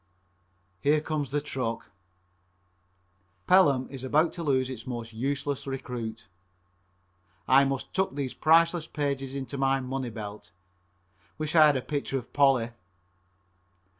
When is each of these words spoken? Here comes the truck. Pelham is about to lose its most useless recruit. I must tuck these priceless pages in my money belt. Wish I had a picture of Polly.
Here 0.79 0.99
comes 0.99 1.29
the 1.29 1.39
truck. 1.41 1.91
Pelham 3.45 3.87
is 3.91 4.03
about 4.03 4.33
to 4.33 4.41
lose 4.41 4.67
its 4.67 4.87
most 4.87 5.13
useless 5.13 5.67
recruit. 5.67 6.27
I 7.47 7.65
must 7.65 7.93
tuck 7.93 8.15
these 8.15 8.33
priceless 8.33 8.87
pages 8.87 9.35
in 9.35 9.45
my 9.59 9.79
money 9.79 10.09
belt. 10.09 10.49
Wish 11.37 11.55
I 11.55 11.67
had 11.67 11.77
a 11.77 11.83
picture 11.83 12.17
of 12.17 12.33
Polly. 12.33 12.71